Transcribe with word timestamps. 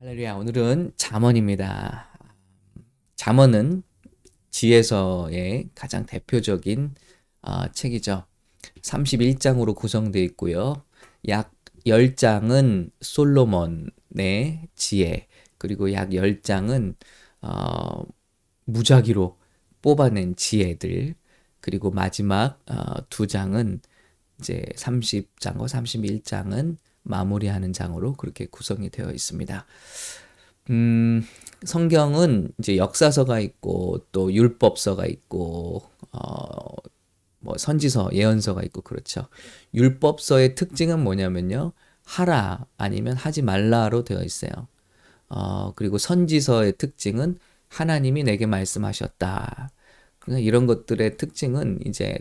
할렐루야. 0.00 0.34
오늘은 0.34 0.92
잠언입니다. 0.94 2.08
잠언은 3.16 3.82
지혜서의 4.48 5.70
가장 5.74 6.06
대표적인 6.06 6.94
어, 7.42 7.66
책이죠. 7.72 8.24
31장으로 8.80 9.74
구성되어 9.74 10.22
있고요. 10.22 10.84
약 11.26 11.52
10장은 11.84 12.92
솔로몬의 13.00 14.68
지혜, 14.76 15.26
그리고 15.58 15.92
약 15.92 16.10
10장은 16.10 16.94
어, 17.42 18.04
무작위로 18.66 19.36
뽑아낸 19.82 20.36
지혜들, 20.36 21.16
그리고 21.60 21.90
마지막 21.90 22.60
어, 22.70 23.04
두 23.08 23.26
장은 23.26 23.80
이제 24.38 24.64
30장과 24.76 25.66
31장은 25.66 26.76
마무리하는 27.08 27.72
장으로 27.72 28.14
그렇게 28.14 28.46
구성이 28.46 28.90
되어 28.90 29.10
있습니다. 29.10 29.66
음, 30.70 31.24
성경은 31.64 32.52
이제 32.58 32.76
역사서가 32.76 33.40
있고 33.40 34.06
또 34.12 34.32
율법서가 34.32 35.06
있고 35.06 35.82
어, 36.12 36.76
뭐 37.40 37.56
선지서, 37.56 38.10
예언서가 38.12 38.62
있고 38.64 38.82
그렇죠. 38.82 39.26
율법서의 39.74 40.54
특징은 40.54 41.02
뭐냐면요. 41.02 41.72
하라 42.04 42.66
아니면 42.76 43.16
하지 43.16 43.42
말라로 43.42 44.04
되어 44.04 44.22
있어요. 44.22 44.50
어, 45.28 45.72
그리고 45.74 45.98
선지서의 45.98 46.78
특징은 46.78 47.38
하나님이 47.68 48.24
내게 48.24 48.46
말씀하셨다. 48.46 49.70
그러니까 50.18 50.46
이런 50.46 50.66
것들의 50.66 51.16
특징은 51.16 51.80
이제 51.86 52.18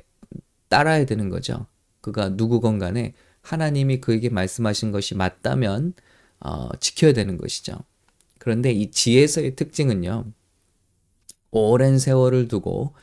따라야 0.69 1.05
되는 1.05 1.29
거죠. 1.29 1.67
그가 2.01 2.29
누구건 2.29 2.79
간에 2.79 3.13
하나님이 3.47 4.01
그에게 4.01 4.29
말씀하신 4.29 4.91
것이 4.91 5.15
맞다면 5.15 5.93
어, 6.39 6.69
지켜야 6.79 7.13
되는 7.13 7.37
것이죠. 7.37 7.79
그런데 8.39 8.71
이 8.71 8.91
지혜서의 8.91 9.55
특징은요. 9.55 10.25
오랜 11.51 11.97
세월을 11.97 12.49
두고 12.49 12.93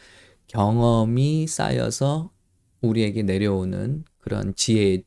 경험이 0.48 1.46
쌓여서 1.46 2.30
우리에게 2.82 3.22
내려오는 3.22 4.04
그런 4.20 4.54
지혜의 4.54 5.04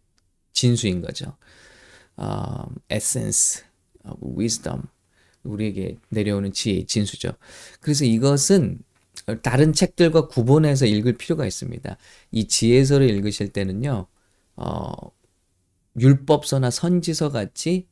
진수인 0.53 1.01
거죠. 1.01 1.37
어, 2.15 2.65
essence 2.91 3.63
of 4.09 4.39
wisdom. 4.39 4.81
우리에게 5.43 5.97
내려오는 6.09 6.51
지혜의 6.51 6.87
진수죠. 6.87 7.31
그래서 7.79 8.05
이것은 8.05 8.79
다른 9.43 9.71
책들과 9.71 10.27
구분해서 10.27 10.87
읽을 10.87 11.17
필요가 11.17 11.45
있습니다. 11.45 11.95
이 12.31 12.47
지혜서를 12.47 13.09
읽으실 13.09 13.49
때는요, 13.49 14.07
어, 14.55 15.16
율법서나 15.99 16.69
선지서 16.69 17.29
같이 17.29 17.87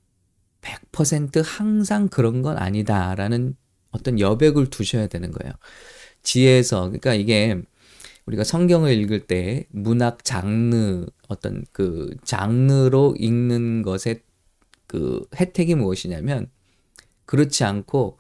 100% 0.62 1.44
항상 1.46 2.08
그런 2.08 2.42
건 2.42 2.58
아니다라는 2.58 3.56
어떤 3.92 4.20
여백을 4.20 4.70
두셔야 4.70 5.08
되는 5.08 5.32
거예요. 5.32 5.54
지혜서, 6.24 6.86
그러니까 6.86 7.14
이게 7.14 7.62
우리가 8.26 8.44
성경을 8.44 8.94
읽을 8.94 9.28
때 9.28 9.68
문학 9.70 10.24
장르, 10.24 11.06
어떤 11.28 11.64
그 11.72 12.16
장르로 12.24 13.16
읽는 13.18 13.84
것의 13.84 14.24
그 14.88 15.26
혜택이 15.36 15.76
무엇이냐면 15.76 16.50
그렇지 17.26 17.64
않고 17.64 18.20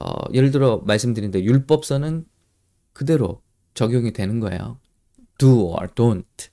어, 0.00 0.14
예를 0.32 0.50
들어 0.50 0.82
말씀드린 0.86 1.30
데 1.30 1.42
율법서는 1.42 2.26
그대로 2.92 3.42
적용이 3.74 4.12
되는 4.12 4.40
거예요. 4.40 4.78
do 5.38 5.70
or 5.70 5.88
don't. 5.88 6.48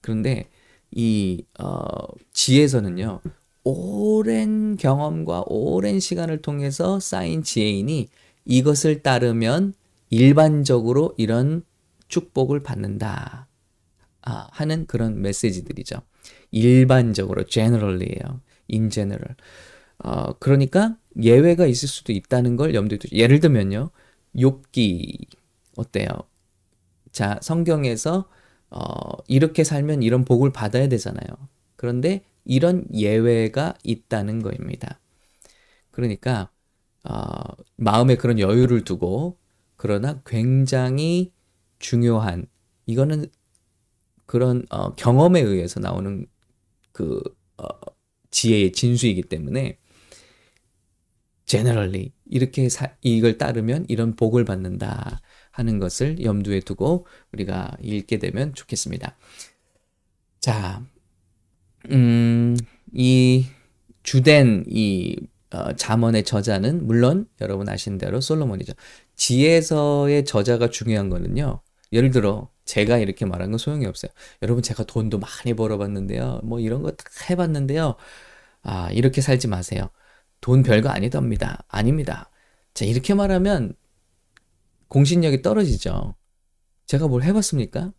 그런데 0.00 0.48
이 0.94 1.44
어, 1.58 1.88
지혜서는요. 2.32 3.20
오랜 3.64 4.76
경험과 4.76 5.44
오랜 5.46 5.98
시간을 5.98 6.42
통해서 6.42 7.00
쌓인 7.00 7.42
지혜이니 7.42 8.08
이것을 8.44 9.02
따르면 9.02 9.74
일반적으로 10.10 11.14
이런 11.16 11.64
축복을 12.08 12.62
받는다. 12.62 13.48
아, 14.22 14.48
하는 14.52 14.86
그런 14.86 15.20
메시지들이죠. 15.20 16.00
일반적으로 16.50 17.44
generally예요. 17.44 18.40
in 18.70 18.90
general. 18.90 19.34
어, 19.98 20.32
그러니까 20.38 20.96
예외가 21.20 21.66
있을 21.66 21.88
수도 21.88 22.12
있다는 22.12 22.56
걸 22.56 22.74
염두에 22.74 22.98
두죠. 22.98 23.16
예를 23.16 23.40
들면요. 23.40 23.90
욥기 24.36 25.26
어때요? 25.76 26.08
자, 27.12 27.38
성경에서 27.42 28.28
어, 28.70 28.80
이렇게 29.28 29.64
살면 29.64 30.02
이런 30.02 30.24
복을 30.24 30.52
받아야 30.52 30.88
되잖아요. 30.88 31.26
그런데 31.76 32.24
이런 32.44 32.86
예외가 32.92 33.74
있다는 33.84 34.42
거입니다. 34.42 35.00
그러니까 35.90 36.50
어, 37.04 37.32
마음에 37.76 38.16
그런 38.16 38.38
여유를 38.38 38.84
두고 38.84 39.38
그러나 39.76 40.20
굉장히 40.26 41.32
중요한 41.78 42.46
이거는 42.86 43.26
그런 44.26 44.64
어, 44.70 44.94
경험에 44.94 45.40
의해서 45.40 45.80
나오는 45.80 46.26
그 46.92 47.20
어, 47.58 47.66
지혜의 48.30 48.72
진수이기 48.72 49.22
때문에 49.22 49.78
generally 51.46 52.12
이렇게 52.26 52.68
사, 52.68 52.96
이걸 53.02 53.38
따르면 53.38 53.86
이런 53.88 54.16
복을 54.16 54.44
받는다. 54.44 55.20
하는 55.54 55.78
것을 55.78 56.22
염두에 56.22 56.60
두고 56.60 57.06
우리가 57.32 57.72
읽게 57.82 58.18
되면 58.18 58.54
좋겠습니다. 58.54 59.16
자, 60.40 60.84
음, 61.90 62.56
이 62.92 63.46
주된 64.02 64.64
이 64.68 65.16
어, 65.52 65.72
잠언의 65.74 66.24
저자는 66.24 66.86
물론 66.86 67.26
여러분 67.40 67.68
아시는 67.68 67.98
대로 67.98 68.20
솔로몬이죠. 68.20 68.72
지혜서의 69.16 70.24
저자가 70.24 70.70
중요한 70.70 71.10
거는요. 71.10 71.60
예를 71.92 72.10
들어 72.10 72.50
제가 72.64 72.98
이렇게 72.98 73.24
말한 73.26 73.50
건 73.50 73.58
소용이 73.58 73.86
없어요. 73.86 74.10
여러분 74.42 74.62
제가 74.62 74.84
돈도 74.84 75.18
많이 75.20 75.54
벌어봤는데요. 75.54 76.40
뭐 76.44 76.60
이런 76.60 76.82
거 76.82 76.92
다 76.92 77.04
해봤는데요. 77.30 77.96
아 78.62 78.90
이렇게 78.92 79.20
살지 79.20 79.48
마세요. 79.48 79.90
돈 80.40 80.62
별거 80.62 80.88
아니답니다. 80.90 81.64
아닙니다. 81.68 82.30
자 82.74 82.84
이렇게 82.84 83.14
말하면 83.14 83.74
공신력이 84.88 85.42
떨어지죠. 85.42 86.14
제가 86.86 87.08
뭘 87.08 87.22
해봤습니까? 87.22 87.92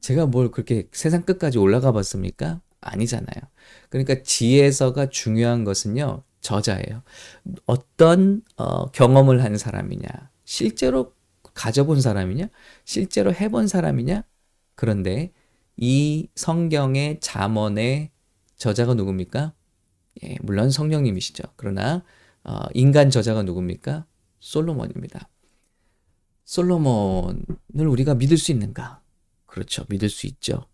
제가 0.00 0.26
뭘 0.26 0.50
그렇게 0.50 0.88
세상 0.92 1.22
끝까지 1.22 1.58
올라가 1.58 1.92
봤습니까? 1.92 2.60
아니잖아요. 2.80 3.40
그러니까 3.88 4.22
지혜서가 4.22 5.08
중요한 5.10 5.64
것은요, 5.64 6.24
저자예요. 6.40 7.02
어떤 7.66 8.42
어, 8.56 8.90
경험을 8.90 9.44
한 9.44 9.56
사람이냐, 9.56 10.08
실제로 10.44 11.14
가져본 11.54 12.00
사람이냐, 12.00 12.48
실제로 12.84 13.32
해본 13.32 13.68
사람이냐. 13.68 14.24
그런데 14.74 15.32
이 15.76 16.28
성경의 16.34 17.20
잠언의 17.20 18.10
저자가 18.56 18.94
누굽니까? 18.94 19.54
예, 20.24 20.36
물론 20.42 20.70
성령님이시죠. 20.70 21.44
그러나 21.56 22.02
어, 22.44 22.60
인간 22.74 23.10
저자가 23.10 23.42
누굽니까? 23.44 24.06
솔로몬입니다. 24.40 25.28
솔로몬을 26.52 27.86
우리가 27.88 28.14
믿을 28.14 28.36
수 28.36 28.52
있는가? 28.52 29.00
그렇죠. 29.46 29.86
믿을 29.88 30.10
수 30.10 30.26
있죠. 30.26 30.66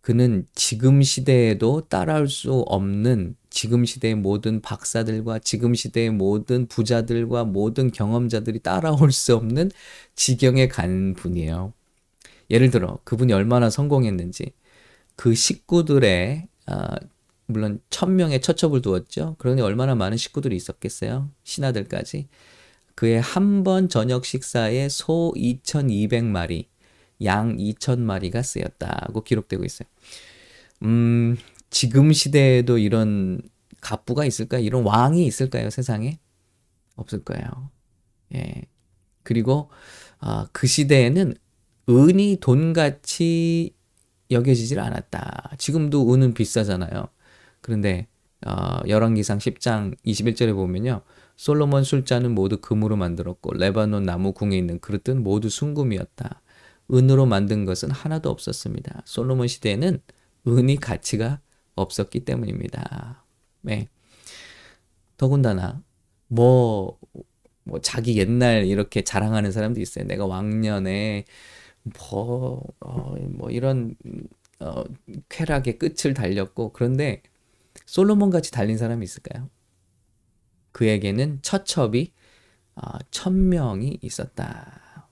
그는 0.00 0.46
지금 0.54 1.02
시대에도 1.02 1.82
따라올 1.88 2.28
수 2.28 2.60
없는 2.66 3.36
지금 3.50 3.84
시대의 3.84 4.14
모든 4.14 4.62
박사들과 4.62 5.40
지금 5.40 5.74
시대의 5.74 6.08
모든 6.08 6.66
부자들과 6.68 7.44
모든 7.44 7.90
경험자들이 7.90 8.60
따라올 8.60 9.12
수 9.12 9.36
없는 9.36 9.72
지경에 10.14 10.68
간 10.68 11.12
분이에요. 11.12 11.74
예를 12.48 12.70
들어 12.70 12.98
그분이 13.04 13.34
얼마나 13.34 13.68
성공했는지 13.68 14.52
그 15.16 15.34
식구들의 15.34 16.48
아, 16.64 16.96
물론 17.44 17.82
천 17.90 18.16
명의 18.16 18.40
처첩을 18.40 18.80
두었죠. 18.80 19.36
그러니 19.38 19.60
얼마나 19.60 19.94
많은 19.94 20.16
식구들이 20.16 20.56
있었겠어요. 20.56 21.28
신하들까지. 21.44 22.26
그의 22.96 23.20
한 23.20 23.64
번 23.64 23.88
저녁 23.88 24.24
식사에 24.26 24.88
소 24.88 25.32
2,200마리, 25.36 26.66
양 27.24 27.56
2,000마리가 27.56 28.42
쓰였다고 28.42 29.22
기록되고 29.24 29.64
있어요. 29.64 29.88
음, 30.84 31.36
지금 31.70 32.12
시대에도 32.12 32.78
이런 32.78 33.40
갑부가 33.80 34.24
있을까요? 34.24 34.62
이런 34.62 34.84
왕이 34.84 35.26
있을까요? 35.26 35.70
세상에? 35.70 36.18
없을 36.96 37.24
거예요. 37.24 37.70
예. 38.34 38.62
그리고 39.22 39.70
아, 40.18 40.48
그 40.52 40.66
시대에는 40.66 41.34
은이 41.88 42.38
돈같이 42.40 43.74
여겨지질 44.30 44.80
않았다. 44.80 45.52
지금도 45.58 46.12
은은 46.14 46.34
비싸잖아요. 46.34 47.08
그런데 47.60 48.08
어, 48.46 48.78
열왕기상 48.88 49.38
10장 49.38 49.96
21절에 50.04 50.54
보면요. 50.54 51.02
솔로몬 51.36 51.84
술잔은 51.84 52.34
모두 52.34 52.60
금으로 52.60 52.96
만들었고 52.96 53.54
레바논 53.54 54.04
나무 54.04 54.32
궁에 54.32 54.56
있는 54.56 54.80
그릇은 54.80 55.22
모두 55.22 55.48
순금이었다. 55.48 56.42
은으로 56.92 57.26
만든 57.26 57.64
것은 57.64 57.90
하나도 57.90 58.30
없었습니다. 58.30 59.02
솔로몬 59.04 59.46
시대에는 59.48 60.00
은이 60.48 60.76
가치가 60.76 61.40
없었기 61.74 62.24
때문입니다. 62.24 63.24
네. 63.60 63.88
더군다나 65.16 65.82
뭐, 66.28 66.98
뭐 67.64 67.80
자기 67.80 68.16
옛날 68.18 68.64
이렇게 68.64 69.02
자랑하는 69.02 69.52
사람도 69.52 69.80
있어요. 69.80 70.06
내가 70.06 70.26
왕년에 70.26 71.24
뭐, 72.10 72.62
어, 72.80 73.14
뭐 73.28 73.50
이런 73.50 73.94
어, 74.60 74.84
쾌락의 75.28 75.78
끝을 75.78 76.14
달렸고 76.14 76.72
그런데 76.72 77.22
솔로몬 77.84 78.30
같이 78.30 78.50
달린 78.50 78.78
사람이 78.78 79.04
있을까요? 79.04 79.50
그에게는 80.76 81.38
처첩이 81.40 82.12
어, 82.74 82.98
천 83.10 83.48
명이 83.48 83.98
있었다. 84.02 85.08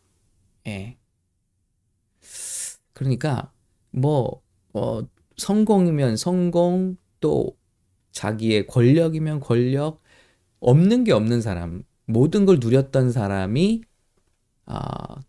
예. 0.66 0.99
그러니까 2.93 3.50
뭐 3.90 4.43
어, 4.75 5.00
성공이면 5.38 6.19
성공 6.19 6.99
또 7.19 7.56
자기의 8.12 8.66
권력이면 8.66 9.40
권력 9.40 10.02
없는 10.61 11.05
게 11.05 11.12
없는 11.12 11.40
사람 11.40 11.82
모든 12.05 12.44
걸 12.44 12.58
누렸던 12.61 13.11
사람이 13.11 13.84
어, 14.66 14.76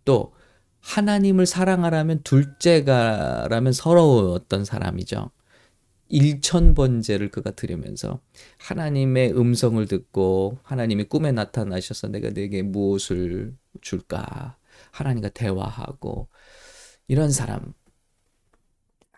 또 0.04 0.34
하나님을 0.82 1.46
사랑하라면 1.46 2.24
둘째가라면 2.24 3.72
서러웠던 3.72 4.66
사람이죠. 4.66 5.32
일천번제를 6.08 7.30
그가 7.30 7.52
들으면서 7.52 8.20
하나님의 8.60 9.38
음성을 9.38 9.86
듣고 9.88 10.60
하나님이 10.64 11.06
꿈에 11.06 11.32
나타나셔서 11.32 12.10
내가 12.10 12.30
내게 12.30 12.62
무엇을 12.62 13.56
줄까? 13.82 14.58
하나님과 14.92 15.30
대화하고 15.30 16.28
이런 17.08 17.32
사람 17.32 17.74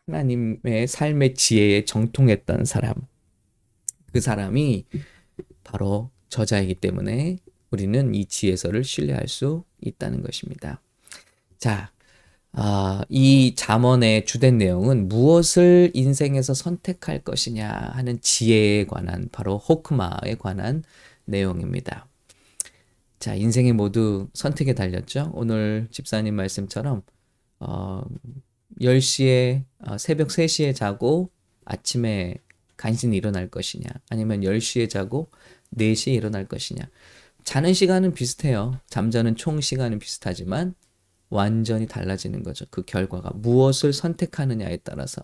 하나님의 0.05 0.87
삶의 0.87 1.33
지혜에 1.33 1.85
정통했던 1.85 2.65
사람 2.65 2.95
그 4.13 4.21
사람이 4.21 4.85
바로 5.63 6.09
저자이기 6.29 6.75
때문에 6.75 7.37
우리는 7.71 8.15
이 8.15 8.25
지혜서를 8.25 8.83
신뢰할 8.83 9.27
수 9.27 9.63
있다는 9.81 10.21
것입니다. 10.23 10.81
자, 11.57 11.91
아, 12.59 13.03
이 13.07 13.53
잠언의 13.55 14.25
주된 14.25 14.57
내용은 14.57 15.07
무엇을 15.07 15.91
인생에서 15.93 16.55
선택할 16.55 17.23
것이냐 17.23 17.69
하는 17.69 18.19
지혜에 18.19 18.85
관한 18.85 19.29
바로 19.31 19.59
호크마에 19.59 20.37
관한 20.39 20.83
내용입니다. 21.25 22.07
자, 23.19 23.35
인생이 23.35 23.73
모두 23.73 24.27
선택에 24.33 24.73
달렸죠. 24.73 25.31
오늘 25.35 25.87
집사님 25.91 26.33
말씀처럼 26.33 27.03
어, 27.59 28.01
10시에 28.81 29.63
어, 29.85 29.99
새벽 29.99 30.29
3시에 30.29 30.73
자고 30.73 31.29
아침에 31.63 32.37
간신히 32.75 33.17
일어날 33.17 33.51
것이냐 33.51 33.87
아니면 34.09 34.41
10시에 34.41 34.89
자고 34.89 35.29
4시에 35.77 36.15
일어날 36.15 36.47
것이냐 36.47 36.89
자는 37.43 37.75
시간은 37.75 38.15
비슷해요. 38.15 38.79
잠자는 38.87 39.35
총 39.35 39.61
시간은 39.61 39.99
비슷하지만 39.99 40.73
완전히 41.29 41.87
달라지는 41.87 42.43
거죠. 42.43 42.65
그 42.69 42.83
결과가 42.83 43.31
무엇을 43.35 43.93
선택하느냐에 43.93 44.77
따라서 44.83 45.21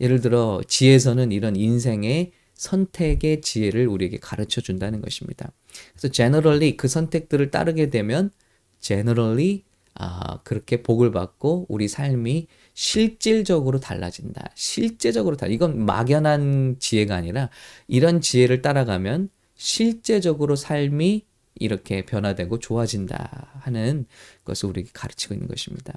예를 0.00 0.20
들어 0.20 0.60
지혜서는 0.66 1.32
이런 1.32 1.56
인생의 1.56 2.32
선택의 2.54 3.42
지혜를 3.42 3.86
우리에게 3.86 4.18
가르쳐 4.18 4.60
준다는 4.60 5.00
것입니다. 5.00 5.52
그래서 5.92 6.08
generally 6.08 6.76
그 6.76 6.88
선택들을 6.88 7.50
따르게 7.50 7.90
되면 7.90 8.30
generally 8.80 9.64
아, 9.98 10.40
그렇게 10.42 10.82
복을 10.82 11.10
받고 11.10 11.66
우리 11.68 11.88
삶이 11.88 12.48
실질적으로 12.74 13.80
달라진다. 13.80 14.50
실제적으로 14.54 15.36
달. 15.36 15.52
이건 15.52 15.86
막연한 15.86 16.76
지혜가 16.78 17.14
아니라 17.14 17.48
이런 17.88 18.20
지혜를 18.20 18.60
따라가면 18.60 19.30
실제적으로 19.54 20.54
삶이 20.54 21.24
이렇게 21.58 22.04
변화되고 22.04 22.58
좋아진다 22.58 23.60
하는 23.60 24.06
것을 24.44 24.68
우리에게 24.68 24.90
가르치고 24.92 25.34
있는 25.34 25.48
것입니다. 25.48 25.94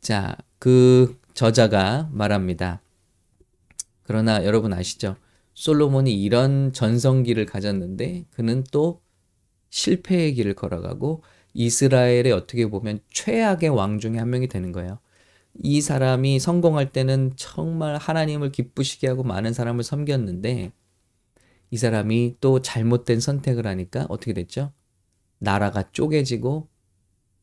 자, 0.00 0.36
그 0.58 1.18
저자가 1.34 2.08
말합니다. 2.12 2.82
그러나 4.02 4.44
여러분 4.44 4.72
아시죠? 4.72 5.16
솔로몬이 5.54 6.20
이런 6.20 6.72
전성기를 6.72 7.46
가졌는데 7.46 8.24
그는 8.30 8.64
또 8.72 9.00
실패의 9.70 10.34
길을 10.34 10.54
걸어가고 10.54 11.22
이스라엘의 11.54 12.32
어떻게 12.32 12.66
보면 12.66 13.00
최악의 13.10 13.70
왕 13.70 13.98
중에 13.98 14.18
한 14.18 14.30
명이 14.30 14.48
되는 14.48 14.72
거예요. 14.72 14.98
이 15.62 15.80
사람이 15.80 16.38
성공할 16.40 16.92
때는 16.92 17.32
정말 17.36 17.96
하나님을 17.96 18.52
기쁘시게 18.52 19.08
하고 19.08 19.22
많은 19.22 19.52
사람을 19.52 19.84
섬겼는데 19.84 20.72
이 21.72 21.78
사람이 21.78 22.36
또 22.40 22.62
잘못된 22.62 23.20
선택을 23.20 23.66
하니까 23.68 24.06
어떻게 24.10 24.34
됐죠? 24.34 24.74
나라가 25.40 25.90
쪼개지고 25.92 26.68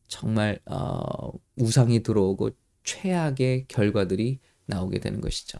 정말 0.08 0.60
어, 0.66 1.32
우상이 1.56 2.02
들어오고 2.02 2.50
최악의 2.84 3.66
결과들이 3.68 4.40
나오게 4.66 5.00
되는 5.00 5.20
것이죠. 5.20 5.58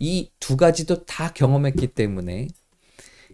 이 0.00 0.30
두 0.40 0.56
가지도 0.56 1.04
다 1.06 1.32
경험했기 1.32 1.88
때문에 1.88 2.48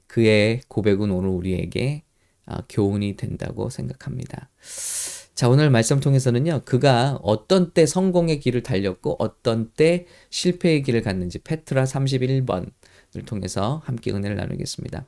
그의 0.06 0.60
고백은 0.68 1.10
오늘 1.10 1.30
우리에게 1.30 2.04
어, 2.46 2.58
교훈이 2.68 3.16
된다고 3.16 3.70
생각합니다. 3.70 4.50
자, 5.34 5.48
오늘 5.48 5.70
말씀 5.70 5.98
통해서는요, 6.00 6.62
그가 6.64 7.18
어떤 7.22 7.72
때 7.72 7.86
성공의 7.86 8.38
길을 8.40 8.62
달렸고, 8.62 9.16
어떤 9.18 9.72
때 9.72 10.06
실패의 10.30 10.82
길을 10.82 11.02
갔는지, 11.02 11.38
페트라 11.40 11.86
31번, 11.86 12.70
통해서 13.22 13.82
함께 13.84 14.12
은혜를 14.12 14.36
나누겠습니다. 14.36 15.06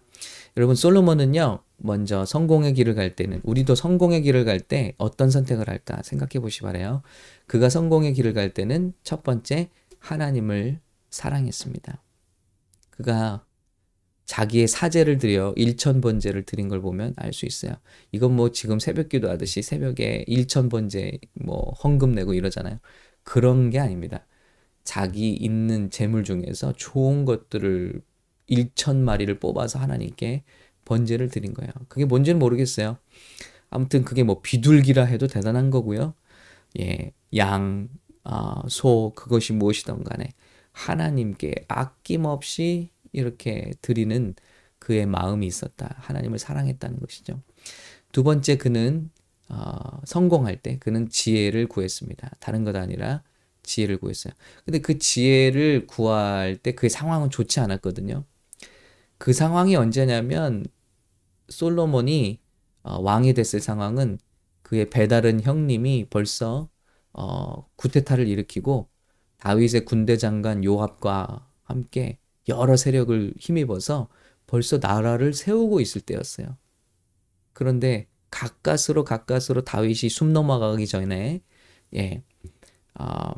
여러분 0.57 0.75
솔로몬은요. 0.75 1.61
먼저 1.79 2.25
성공의 2.25 2.73
길을 2.75 2.95
갈 2.95 3.15
때는 3.15 3.41
우리도 3.45 3.75
성공의 3.75 4.23
길을 4.23 4.45
갈 4.45 4.61
때 4.61 4.95
어떤 4.97 5.31
선택을 5.31 5.69
할까 5.69 6.01
생각해 6.03 6.41
보시 6.41 6.63
바래요. 6.63 7.03
그가 7.47 7.69
성공의 7.69 8.15
길을 8.15 8.33
갈 8.33 8.55
때는 8.55 8.95
첫 9.05 9.23
번째 9.23 9.69
하나님을 9.99 10.81
사랑했습니다. 11.11 12.03
그가 12.91 13.45
자기의 14.25 14.67
사제를 14.67 15.19
드려 15.19 15.53
일천 15.57 16.01
번제를 16.01 16.45
드린 16.45 16.69
걸 16.69 16.81
보면 16.81 17.15
알 17.17 17.33
수 17.33 17.47
있어요. 17.47 17.75
이건 18.11 18.35
뭐 18.35 18.51
지금 18.51 18.79
새벽 18.79 19.09
기도 19.09 19.31
하듯이 19.31 19.63
새벽에 19.63 20.25
일천 20.27 20.69
번제 20.69 21.19
뭐 21.35 21.73
헌금 21.85 22.13
내고 22.13 22.35
이러잖아요. 22.35 22.81
그런 23.23 23.71
게 23.71 23.79
아닙니다. 23.79 24.27
자기 24.87 25.33
있는 25.33 25.91
재물 25.91 26.25
중에서 26.25 26.73
좋은 26.73 27.27
것들을 27.27 28.01
1천 28.49 28.97
마리를 28.97 29.39
뽑아서 29.39 29.79
하나님께 29.79 30.45
번제를 30.87 31.29
드린 31.29 31.53
거예요. 31.53 31.71
그게 31.89 32.07
뭔지는 32.07 32.39
모르겠어요. 32.39 32.97
아무튼 33.69 34.05
그게 34.05 34.23
뭐 34.23 34.41
비둘기라 34.41 35.05
해도 35.05 35.27
대단한 35.27 35.71
거고요. 35.71 36.15
예, 36.79 37.13
양, 37.37 37.89
아, 38.23 38.63
소 38.69 39.13
그것이 39.17 39.53
무엇이든 39.53 40.05
간에 40.05 40.29
하나님께 40.73 41.67
아낌없이 41.69 42.91
이렇게 43.13 43.73
드리는 43.83 44.35
그의 44.79 45.07
마음이 45.07 45.47
있었다. 45.47 45.97
하나님을 45.99 46.39
사랑했다는 46.39 47.01
것이죠. 47.01 47.43
두 48.13 48.23
번째 48.23 48.57
그는 48.57 49.11
어, 49.49 50.01
성공할 50.05 50.57
때 50.59 50.79
그는 50.79 51.09
지혜를 51.09 51.67
구했습니다. 51.67 52.31
다른 52.41 52.65
것 52.65 52.77
아니라 52.77 53.23
지혜를 53.67 53.99
구했어요. 53.99 54.35
근데 54.65 54.81
그 54.81 54.99
지혜를 54.99 55.87
구할 55.89 56.57
때 56.57 56.73
그 56.75 56.89
상황은 56.89 57.31
좋지 57.31 57.61
않았거든요. 57.61 58.25
그 59.19 59.33
상황이 59.33 59.77
언제냐면 59.77 60.65
솔로몬이 61.49 62.41
어, 62.83 63.01
왕이 63.01 63.35
됐을 63.35 63.61
상황은 63.61 64.19
그의 64.63 64.91
배다른 64.91 65.43
형님이 65.43 66.07
벌써 66.11 66.71
어, 67.13 67.69
구테타를 67.77 68.29
일으키고 68.29 68.89
다윗의 69.39 69.85
군대 69.87 70.17
장관 70.17 70.65
요압과 70.65 71.49
함께 71.65 72.19
여러 72.49 72.77
세력을 72.77 73.35
힘입어서 73.39 74.09
벌써 74.47 74.79
나라를 74.79 75.35
세우고 75.35 75.81
있을 75.81 76.01
때였어요. 76.03 76.57
그런데 77.53 78.09
가까스로 78.31 79.05
가까스로 79.05 79.63
다윗이 79.65 80.11
숨 80.11 80.33
넘어가기 80.33 80.87
전에 80.87 81.43
예, 81.95 82.23
어, 82.99 83.33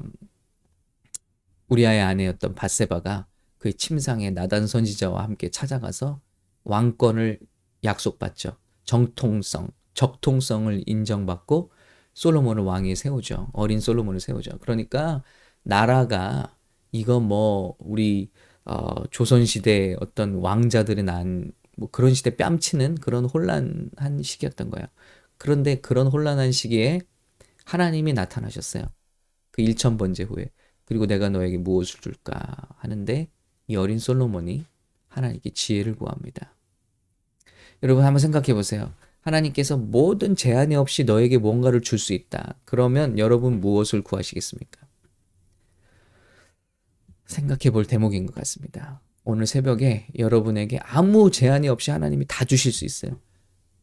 우리아의 1.68 2.00
아내였던 2.00 2.54
바세바가 2.54 3.26
그의 3.58 3.74
침상에 3.74 4.30
나단 4.30 4.66
선지자와 4.66 5.22
함께 5.22 5.50
찾아가서 5.50 6.20
왕권을 6.64 7.40
약속받죠. 7.84 8.56
정통성, 8.84 9.68
적통성을 9.94 10.82
인정받고 10.86 11.72
솔로몬을 12.14 12.62
왕에 12.62 12.94
세우죠. 12.94 13.50
어린 13.52 13.80
솔로몬을 13.80 14.20
세우죠. 14.20 14.58
그러니까 14.58 15.22
나라가 15.62 16.56
이거 16.92 17.20
뭐 17.20 17.76
우리 17.78 18.30
어, 18.64 19.04
조선 19.10 19.44
시대 19.44 19.96
어떤 20.00 20.34
왕자들이 20.36 21.02
난 21.02 21.52
뭐 21.78 21.88
그런 21.90 22.12
시대 22.12 22.36
뺨치는 22.36 22.96
그런 22.96 23.24
혼란한 23.24 24.22
시기였던 24.22 24.70
거예요. 24.70 24.86
그런데 25.38 25.76
그런 25.76 26.08
혼란한 26.08 26.50
시기에 26.50 27.00
하나님이 27.64 28.12
나타나셨어요. 28.14 28.84
그 29.58 29.64
1천번째 29.64 30.30
후에. 30.30 30.52
그리고 30.84 31.06
내가 31.06 31.28
너에게 31.28 31.58
무엇을 31.58 32.00
줄까 32.00 32.38
하는데 32.76 33.28
이 33.66 33.76
어린 33.76 33.98
솔로몬이 33.98 34.64
하나님께 35.08 35.50
지혜를 35.50 35.96
구합니다. 35.96 36.54
여러분 37.82 38.04
한번 38.04 38.20
생각해 38.20 38.54
보세요. 38.54 38.94
하나님께서 39.20 39.76
모든 39.76 40.36
제한이 40.36 40.76
없이 40.76 41.02
너에게 41.02 41.38
뭔가를 41.38 41.80
줄 41.80 41.98
수 41.98 42.12
있다. 42.12 42.54
그러면 42.64 43.18
여러분 43.18 43.60
무엇을 43.60 44.02
구하시겠습니까? 44.02 44.86
생각해 47.26 47.70
볼 47.72 47.84
대목인 47.84 48.26
것 48.26 48.34
같습니다. 48.36 49.02
오늘 49.24 49.46
새벽에 49.46 50.06
여러분에게 50.16 50.78
아무 50.84 51.32
제한이 51.32 51.68
없이 51.68 51.90
하나님이 51.90 52.26
다 52.28 52.44
주실 52.44 52.72
수 52.72 52.84
있어요. 52.84 53.20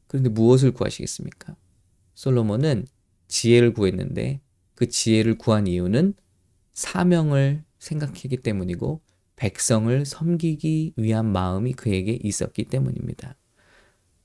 그런데 0.08 0.30
무엇을 0.30 0.72
구하시겠습니까? 0.72 1.58
솔로몬은 2.16 2.88
지혜를 3.28 3.74
구했는데 3.74 4.40
그 4.76 4.88
지혜를 4.88 5.38
구한 5.38 5.68
이유는 5.68 6.14
사명을 6.74 7.64
생각하기 7.80 8.38
때문이고 8.38 9.02
백성을 9.36 10.06
섬기기 10.06 10.94
위한 10.98 11.32
마음이 11.32 11.74
그에게 11.74 12.20
있었기 12.22 12.66
때문입니다. 12.66 13.36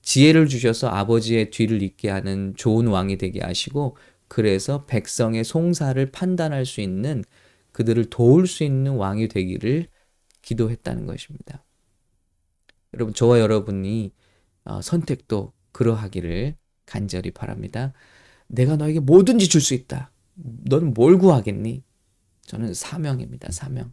지혜를 0.02 0.49
주셔서 0.49 0.88
아버지의 0.88 1.50
뒤를 1.50 1.83
잇게 1.83 2.09
하는 2.11 2.54
좋은 2.57 2.87
왕이 2.87 3.19
되게 3.19 3.40
하시고 3.40 3.97
그래서 4.28 4.87
백성의 4.87 5.45
송사를 5.45 6.11
판단할 6.11 6.64
수 6.64 6.80
있는 6.80 7.25
그들을 7.73 8.11
도울 8.11 8.47
수 8.47 8.64
있는 8.64 8.92
왕이 8.92 9.28
되기를 9.28 9.88
기도했다는 10.42 11.07
것입니다. 11.07 11.64
여러분 12.95 13.14
저와 13.14 13.40
여러분이 13.40 14.12
어, 14.64 14.83
선택도 14.83 15.52
그러하기를 15.73 16.57
간절히 16.87 17.30
바랍니다. 17.30 17.92
내가 18.49 18.76
너에게 18.76 19.00
뭐든지 19.00 19.49
줄 19.49 19.61
수 19.61 19.75
있다. 19.75 20.11
너는 20.42 20.94
뭘 20.94 21.18
구하겠니? 21.18 21.82
저는 22.42 22.75
사명입니다. 22.75 23.52
사명. 23.52 23.92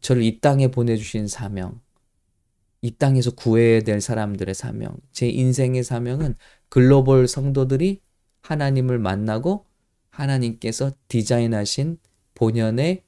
저를 0.00 0.22
이 0.22 0.40
땅에 0.40 0.68
보내주신 0.70 1.26
사명. 1.26 1.80
이 2.80 2.92
땅에서 2.92 3.32
구해야 3.32 3.80
될 3.80 4.00
사람들의 4.00 4.54
사명. 4.54 4.96
제 5.12 5.28
인생의 5.28 5.82
사명은 5.82 6.36
글로벌 6.68 7.26
성도들이 7.26 8.00
하나님을 8.42 8.98
만나고 8.98 9.66
하나님께서 10.10 10.92
디자인하신 11.08 11.98
본연의 12.34 13.02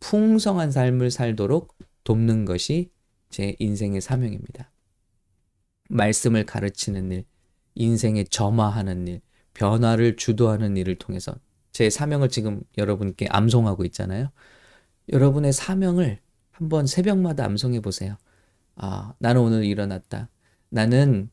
풍성한 0.00 0.70
삶을 0.70 1.10
살도록 1.10 1.76
돕는 2.04 2.44
것이 2.44 2.90
제 3.30 3.56
인생의 3.58 4.00
사명입니다. 4.00 4.70
말씀을 5.88 6.44
가르치는 6.44 7.10
일, 7.12 7.24
인생에 7.74 8.24
점화하는 8.24 9.08
일, 9.08 9.20
변화를 9.54 10.16
주도하는 10.16 10.76
일을 10.76 10.96
통해서 10.96 11.34
제 11.76 11.90
사명을 11.90 12.30
지금 12.30 12.62
여러분께 12.78 13.26
암송하고 13.28 13.84
있잖아요. 13.84 14.30
여러분의 15.12 15.52
사명을 15.52 16.20
한번 16.50 16.86
새벽마다 16.86 17.44
암송해 17.44 17.80
보세요. 17.80 18.16
아, 18.76 19.12
나는 19.18 19.42
오늘 19.42 19.62
일어났다. 19.66 20.30
나는 20.70 21.28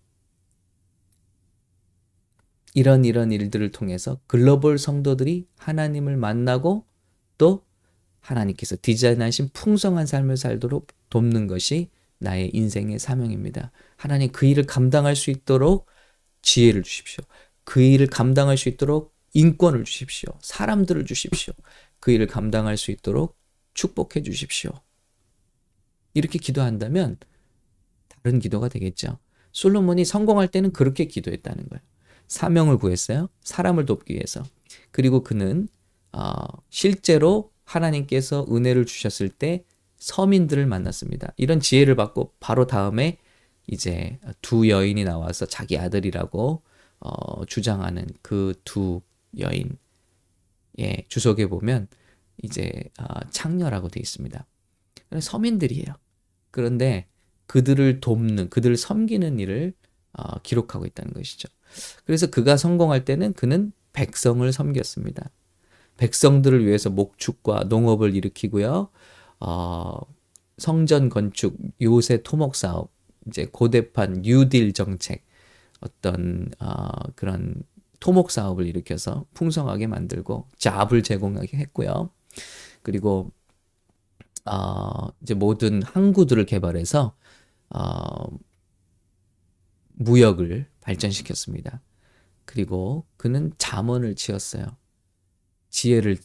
이런 2.73 3.05
이런 3.05 3.31
일들을 3.31 3.71
통해서 3.71 4.19
글로벌 4.27 4.77
성도들이 4.77 5.47
하나님을 5.59 6.17
만나고 6.17 6.85
또 7.37 7.63
하나님께서 8.19 8.75
디자인하신 8.81 9.51
풍성한 9.53 10.05
삶을 10.05 10.35
살도록 10.35 10.87
돕는 11.09 11.47
것이 11.47 11.89
나의 12.17 12.49
인생의 12.53 12.99
사명입니다. 12.99 13.71
하나님 13.95 14.29
그 14.33 14.45
일을 14.45 14.65
감당할 14.65 15.15
수 15.15 15.31
있도록 15.31 15.85
지혜를 16.41 16.83
주십시오. 16.83 17.23
그 17.63 17.81
일을 17.81 18.07
감당할 18.07 18.57
수 18.57 18.67
있도록 18.67 19.12
인권을 19.33 19.83
주십시오. 19.83 20.29
사람들을 20.41 21.05
주십시오. 21.05 21.53
그 21.99 22.11
일을 22.11 22.27
감당할 22.27 22.77
수 22.77 22.91
있도록 22.91 23.37
축복해 23.73 24.21
주십시오. 24.21 24.71
이렇게 26.13 26.37
기도한다면 26.37 27.17
다른 28.07 28.39
기도가 28.39 28.69
되겠죠. 28.69 29.17
솔로몬이 29.51 30.05
성공할 30.05 30.47
때는 30.49 30.71
그렇게 30.71 31.05
기도했다는 31.05 31.67
거예요. 31.69 31.81
사명을 32.27 32.77
구했어요. 32.77 33.29
사람을 33.41 33.85
돕기 33.85 34.13
위해서. 34.13 34.43
그리고 34.91 35.23
그는 35.23 35.67
어, 36.11 36.33
실제로 36.69 37.51
하나님께서 37.65 38.45
은혜를 38.51 38.85
주셨을 38.85 39.29
때 39.29 39.65
서민들을 39.97 40.65
만났습니다. 40.65 41.33
이런 41.37 41.59
지혜를 41.59 41.95
받고 41.95 42.33
바로 42.39 42.67
다음에 42.67 43.17
이제 43.67 44.19
두 44.41 44.69
여인이 44.69 45.03
나와서 45.03 45.45
자기 45.45 45.77
아들이라고 45.77 46.61
어, 46.99 47.45
주장하는 47.45 48.07
그 48.21 48.53
두 48.63 49.01
여인 49.39 49.77
예, 50.79 51.03
주석에 51.07 51.47
보면 51.47 51.87
이제 52.41 52.71
어, 52.99 53.05
창녀라고 53.29 53.89
되어 53.89 54.01
있습니다. 54.01 54.45
서민들이에요. 55.19 55.93
그런데 56.51 57.07
그들을 57.47 57.99
돕는, 57.99 58.49
그들을 58.49 58.75
섬기는 58.77 59.39
일을 59.39 59.73
어, 60.13 60.39
기록하고 60.39 60.85
있다는 60.85 61.13
것이죠. 61.13 61.49
그래서 62.05 62.27
그가 62.27 62.57
성공할 62.57 63.05
때는 63.05 63.33
그는 63.33 63.71
백성을 63.93 64.51
섬겼습니다. 64.51 65.29
백성들을 65.97 66.65
위해서 66.65 66.89
목축과 66.89 67.65
농업을 67.65 68.15
일으키고요. 68.15 68.89
어, 69.39 69.97
성전 70.57 71.09
건축, 71.09 71.57
요새 71.81 72.21
토목 72.23 72.55
사업, 72.55 72.91
이제 73.27 73.47
고대판 73.51 74.21
뉴딜 74.23 74.73
정책, 74.73 75.25
어떤 75.81 76.49
어, 76.59 76.87
그런 77.15 77.63
토목 78.03 78.31
사업을 78.31 78.67
일으켜서 78.67 79.25
풍성하게 79.33 79.87
만들고 79.87 80.49
잡을 80.57 81.03
제공하게 81.03 81.55
했고요. 81.55 82.09
그리고 82.81 83.31
어, 84.43 85.07
이제 85.21 85.33
모든 85.33 85.81
항구들을 85.81 86.45
개발해서 86.45 87.15
어, 87.69 88.27
무역을 89.93 90.67
발전시켰습니다. 90.81 91.81
그리고 92.43 93.05
그는 93.15 93.53
잠언을 93.57 94.15
지었어요. 94.15 94.65
지혜를 95.69 96.17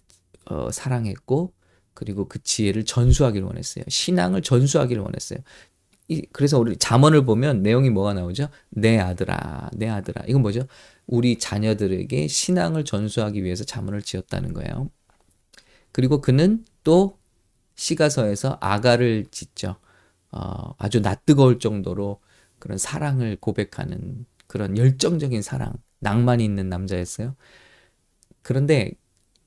어, 0.47 0.73
사랑했고 0.73 1.55
그리고 1.95 2.27
그 2.27 2.43
지혜를 2.43 2.87
전수하기를 2.87 3.47
원했어요. 3.47 3.85
신앙을 3.87 4.43
전수하기를 4.43 5.01
원했어요. 5.01 5.39
이, 6.09 6.23
그래서 6.33 6.59
우리 6.59 6.77
잠언을 6.77 7.25
보면 7.25 7.63
내용이 7.63 7.91
뭐가 7.91 8.15
나오죠? 8.15 8.49
내 8.71 8.99
아들아, 8.99 9.71
내 9.75 9.89
아들아. 9.89 10.25
이건 10.27 10.43
뭐죠? 10.43 10.67
우리 11.09 11.39
자녀들에게 11.39 12.29
신앙을 12.29 12.85
전수하기 12.85 13.43
위해서 13.43 13.65
잠언을 13.65 14.03
지었다는 14.03 14.53
거예요. 14.53 14.91
그리고 15.91 16.21
그는 16.21 16.65
또 16.85 17.19
시가서에서 17.75 18.59
아가를 18.61 19.27
짓죠. 19.31 19.77
어, 20.31 20.75
아주 20.77 21.01
낯뜨거울 21.01 21.59
정도로 21.59 22.21
그런 22.59 22.77
사랑을 22.77 23.37
고백하는 23.37 24.27
그런 24.47 24.77
열정적인 24.77 25.41
사랑, 25.41 25.73
낭만이 26.01 26.45
있는 26.45 26.69
남자였어요. 26.69 27.35
그런데 28.43 28.93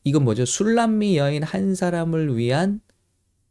이건 0.04 0.24
뭐죠? 0.24 0.46
술람미 0.46 1.18
여인 1.18 1.44
한 1.44 1.76
사람을 1.76 2.38
위한 2.38 2.82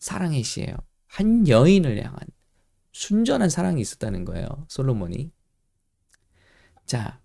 사랑의 0.01 0.43
시예요. 0.43 0.75
한 1.07 1.47
여인을 1.47 2.05
향한 2.05 2.19
순전한 2.93 3.51
사랑이 3.51 3.81
있었다는 3.81 4.25
거예요. 4.25 4.47
솔로몬이. 4.69 5.31
자, 6.87 7.21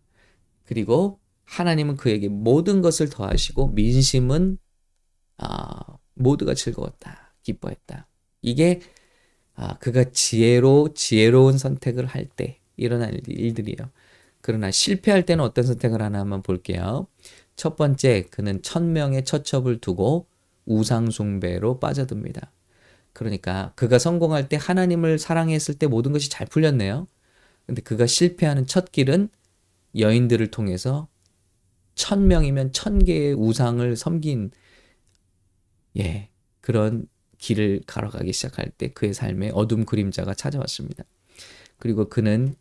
그리고 0.65 1.19
하나님은 1.45 1.97
그에게 1.97 2.27
모든 2.29 2.81
것을 2.81 3.09
더하시고 3.09 3.69
민심은 3.69 4.57
아, 5.37 5.79
모두가 6.15 6.53
즐거웠다. 6.53 7.35
기뻐했다. 7.43 8.07
이게 8.41 8.81
아, 9.55 9.77
그가 9.79 10.05
지혜로 10.11 10.93
지혜로운 10.95 11.57
선택을 11.57 12.05
할 12.05 12.27
때 12.35 12.59
일어날 12.77 13.21
일들이에요. 13.27 13.89
그러나 14.41 14.71
실패할 14.71 15.25
때는 15.25 15.43
어떤 15.43 15.65
선택을 15.65 16.01
하나 16.01 16.19
한번 16.19 16.41
볼게요. 16.43 17.07
첫 17.55 17.75
번째, 17.77 18.23
그는 18.31 18.61
천명의 18.61 19.25
처첩을 19.25 19.79
두고 19.79 20.27
우상숭배로 20.65 21.79
빠져듭니다. 21.79 22.51
그러니까 23.13 23.71
그가 23.75 23.97
성공할 23.99 24.49
때 24.49 24.57
하나님을 24.59 25.19
사랑했을 25.19 25.75
때 25.75 25.87
모든 25.87 26.11
것이 26.11 26.29
잘 26.29 26.47
풀렸네요. 26.47 27.07
근데 27.65 27.81
그가 27.81 28.07
실패하는 28.07 28.67
첫 28.67 28.91
길은 28.91 29.29
여인들을 29.97 30.51
통해서 30.51 31.07
천 31.95 32.27
명이면 32.27 32.73
천 32.73 32.99
개의 32.99 33.33
우상을 33.33 33.95
섬긴 33.95 34.51
예 35.97 36.29
그런 36.61 37.07
길을 37.37 37.81
걸어가기 37.87 38.33
시작할 38.33 38.71
때 38.71 38.89
그의 38.89 39.13
삶에 39.13 39.51
어둠 39.53 39.85
그림자가 39.85 40.33
찾아왔습니다. 40.33 41.03
그리고 41.77 42.09
그는 42.09 42.55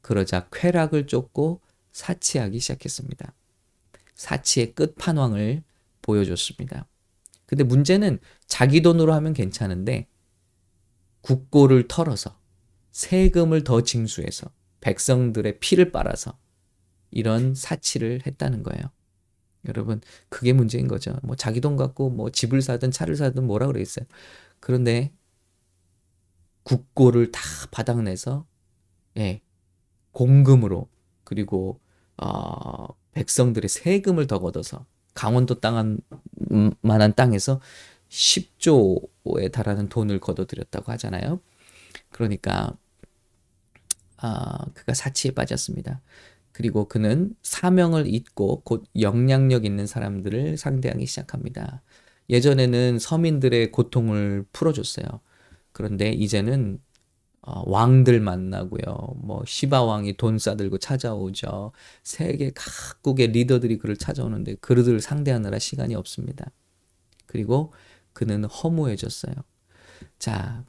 그러자 0.00 0.48
쾌락을 0.52 1.06
쫓고 1.06 1.60
사치하기 1.92 2.58
시작했습니다. 2.58 3.34
사치의 4.14 4.74
끝판왕을 4.74 5.62
보여줬습니다. 6.02 6.86
근데 7.46 7.64
문제는 7.64 8.18
자기 8.46 8.80
돈으로 8.80 9.12
하면 9.14 9.32
괜찮은데 9.32 10.06
국고를 11.22 11.88
털어서 11.88 12.38
세금을 12.92 13.64
더 13.64 13.82
징수해서 13.82 14.50
백성들의 14.80 15.58
피를 15.58 15.92
빨아서 15.92 16.38
이런 17.10 17.54
사치를 17.54 18.22
했다는 18.26 18.62
거예요. 18.62 18.82
여러분, 19.68 20.00
그게 20.28 20.52
문제인 20.52 20.88
거죠. 20.88 21.16
뭐 21.22 21.36
자기 21.36 21.60
돈 21.60 21.76
갖고 21.76 22.10
뭐 22.10 22.30
집을 22.30 22.62
사든 22.62 22.90
차를 22.90 23.16
사든 23.16 23.46
뭐라 23.46 23.66
그랬어요. 23.66 24.06
그런데 24.58 25.12
국고를 26.62 27.32
다 27.32 27.40
바닥내서 27.70 28.46
예, 29.18 29.42
공금으로 30.12 30.88
그리고 31.24 31.80
어, 32.16 32.86
백성들의 33.12 33.68
세금을 33.68 34.26
더 34.26 34.38
걷어서 34.38 34.86
강원도 35.14 35.60
땅한 35.60 35.98
음, 36.52 36.70
만한 36.80 37.14
땅에서 37.14 37.60
10조에 38.08 39.52
달하는 39.52 39.88
돈을 39.88 40.20
거둬들였다고 40.20 40.90
하잖아요. 40.92 41.40
그러니까 42.10 42.76
아, 44.16 44.64
그가 44.74 44.94
사치에 44.94 45.32
빠졌습니다. 45.32 46.00
그리고 46.60 46.84
그는 46.84 47.34
사명을 47.42 48.06
잊고 48.06 48.60
곧 48.66 48.84
영향력 49.00 49.64
있는 49.64 49.86
사람들을 49.86 50.58
상대하기 50.58 51.06
시작합니다. 51.06 51.80
예전에는 52.28 52.98
서민들의 52.98 53.72
고통을 53.72 54.44
풀어줬어요. 54.52 55.06
그런데 55.72 56.10
이제는 56.10 56.78
어, 57.40 57.62
왕들 57.64 58.20
만나고요. 58.20 59.14
뭐 59.22 59.42
시바 59.46 59.82
왕이 59.82 60.18
돈 60.18 60.38
싸들고 60.38 60.76
찾아오죠. 60.76 61.72
세계 62.02 62.50
각국의 62.54 63.28
리더들이 63.28 63.78
그를 63.78 63.96
찾아오는데 63.96 64.56
그들을 64.56 65.00
상대하느라 65.00 65.58
시간이 65.58 65.94
없습니다. 65.94 66.50
그리고 67.24 67.72
그는 68.12 68.44
허무해졌어요. 68.44 69.34
자, 70.18 70.66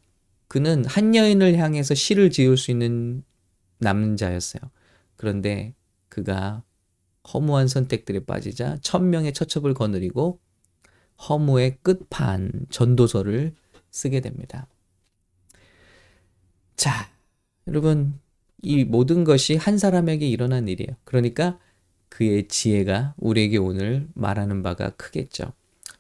그는 0.48 0.86
한 0.86 1.15
여인을 1.15 1.57
향해서 1.57 1.95
시를 1.95 2.29
지을 2.29 2.55
수 2.55 2.71
있는 2.71 3.25
남자였어요. 3.79 4.62
그런데 5.17 5.75
그가 6.11 6.63
허무한 7.33 7.67
선택들에 7.67 8.25
빠지자 8.25 8.77
천명의 8.81 9.33
처첩을 9.33 9.73
거느리고 9.73 10.39
허무의 11.29 11.77
끝판 11.81 12.51
전도서를 12.69 13.55
쓰게 13.91 14.19
됩니다. 14.19 14.67
자, 16.75 17.11
여러분, 17.67 18.19
이 18.61 18.83
모든 18.83 19.23
것이 19.23 19.55
한 19.55 19.77
사람에게 19.77 20.27
일어난 20.27 20.67
일이에요. 20.67 20.95
그러니까 21.03 21.59
그의 22.09 22.47
지혜가 22.47 23.15
우리에게 23.17 23.57
오늘 23.57 24.07
말하는 24.13 24.63
바가 24.63 24.91
크겠죠. 24.91 25.53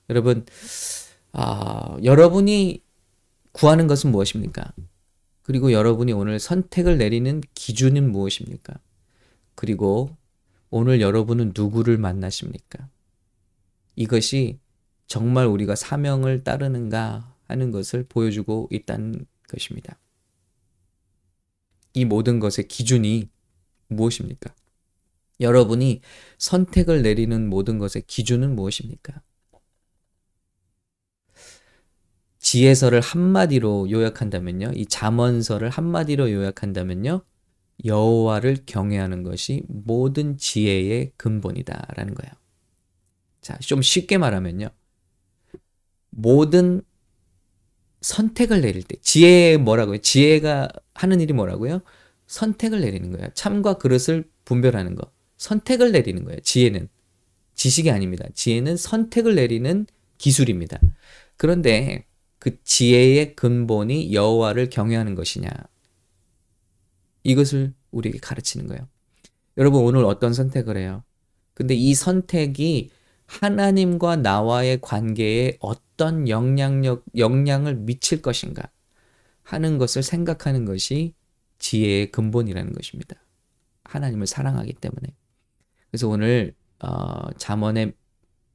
여러분, 0.09 0.45
아, 1.31 1.97
여러분이 2.03 2.83
구하는 3.53 3.87
것은 3.87 4.11
무엇입니까? 4.11 4.73
그리고 5.43 5.71
여러분이 5.71 6.11
오늘 6.13 6.39
선택을 6.39 6.97
내리는 6.97 7.41
기준은 7.53 8.11
무엇입니까? 8.11 8.73
그리고 9.55 10.15
오늘 10.69 11.01
여러분은 11.01 11.53
누구를 11.55 11.97
만나십니까? 11.97 12.89
이것이 13.95 14.59
정말 15.07 15.45
우리가 15.47 15.75
사명을 15.75 16.43
따르는가 16.43 17.35
하는 17.47 17.71
것을 17.71 18.05
보여주고 18.07 18.69
있다는 18.71 19.25
것입니다. 19.49 19.99
이 21.93 22.05
모든 22.05 22.39
것의 22.39 22.67
기준이 22.69 23.29
무엇입니까? 23.87 24.55
여러분이 25.41 26.01
선택을 26.37 27.01
내리는 27.01 27.49
모든 27.49 27.77
것의 27.77 28.03
기준은 28.07 28.55
무엇입니까? 28.55 29.21
지혜서를 32.39 33.01
한마디로 33.01 33.91
요약한다면요. 33.91 34.71
이 34.75 34.85
잠언서를 34.85 35.69
한마디로 35.69 36.31
요약한다면요. 36.31 37.21
여호와를 37.85 38.57
경외하는 38.65 39.23
것이 39.23 39.63
모든 39.67 40.37
지혜의 40.37 41.13
근본이다라는 41.17 42.13
거예요. 42.15 42.31
자, 43.41 43.57
좀 43.59 43.81
쉽게 43.81 44.17
말하면요. 44.17 44.69
모든 46.11 46.81
선택을 48.01 48.61
내릴 48.61 48.83
때 48.83 48.95
지혜 49.01 49.57
뭐라고요? 49.57 49.99
지혜가 49.99 50.69
하는 50.93 51.21
일이 51.21 51.33
뭐라고요? 51.33 51.81
선택을 52.27 52.81
내리는 52.81 53.11
거예요. 53.11 53.29
참과 53.33 53.75
그릇을 53.75 54.29
분별하는 54.45 54.95
거. 54.95 55.11
선택을 55.37 55.91
내리는 55.91 56.23
거예요. 56.23 56.39
지혜는 56.41 56.87
지식이 57.55 57.91
아닙니다. 57.91 58.25
지혜는 58.33 58.77
선택을 58.77 59.35
내리는 59.35 59.85
기술입니다. 60.17 60.79
그런데 61.37 62.05
그 62.39 62.61
지혜의 62.63 63.35
근본이 63.35 64.13
여호와를 64.13 64.69
경외하는 64.69 65.15
것이냐? 65.15 65.49
이것을 67.23 67.73
우리에게 67.91 68.19
가르치는 68.19 68.67
거예요. 68.67 68.87
여러분 69.57 69.83
오늘 69.83 70.05
어떤 70.05 70.33
선택을 70.33 70.77
해요? 70.77 71.03
근데 71.53 71.75
이 71.75 71.93
선택이 71.93 72.89
하나님과 73.25 74.17
나와의 74.17 74.81
관계에 74.81 75.57
어떤 75.59 76.27
영향력, 76.27 77.05
영향을 77.15 77.75
미칠 77.75 78.21
것인가 78.21 78.69
하는 79.43 79.77
것을 79.77 80.03
생각하는 80.03 80.65
것이 80.65 81.13
지혜의 81.59 82.11
근본이라는 82.11 82.73
것입니다. 82.73 83.15
하나님을 83.83 84.27
사랑하기 84.27 84.73
때문에. 84.73 85.15
그래서 85.89 86.07
오늘 86.07 86.55
어, 86.79 87.31
잠언의 87.37 87.93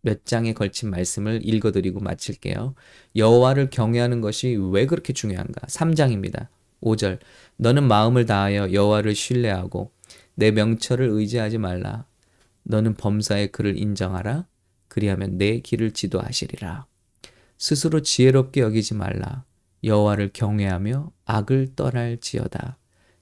몇 0.03 0.25
장에 0.25 0.53
걸친 0.53 0.91
말씀을 0.91 1.41
읽어드리고 1.43 2.01
마칠게요. 2.01 2.75
여호와를 3.17 3.71
경외하는 3.71 4.21
것이 4.21 4.57
왜 4.71 4.87
그렇게 4.87 5.13
중요한가? 5.13 5.67
3장입니다. 5.67 6.49
5절. 6.87 7.19
너는 7.57 7.85
마음을 7.85 8.27
다하여 8.27 8.73
여호와를 8.73 9.15
신뢰하고 9.15 9.93
내 10.35 10.51
명철을 10.51 11.09
의지하지 11.09 11.59
말라. 11.59 12.07
너는 12.63 12.95
범사의 12.95 13.53
그를 13.53 13.79
인정하라. 13.79 14.47
그리하면 14.89 15.39
내 15.39 15.61
길을 15.61 15.93
지도하시리라. 15.93 16.87
스스로 17.59 18.01
지혜롭게 18.03 18.61
여기지 18.61 18.95
말라. 18.95 19.45
여호와를 19.83 20.31
경외하며 20.33 21.13
악을 21.25 21.75
떠날지어다. 21.77 22.79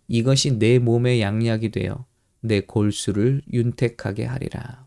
이것이 0.09 0.59
내 0.59 0.79
몸의 0.79 1.20
양약이 1.20 1.70
되어 1.70 2.07
내 2.40 2.61
골수를 2.61 3.42
윤택하게 3.53 4.24
하리라. 4.24 4.87